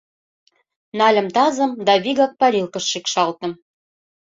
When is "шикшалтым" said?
2.91-3.51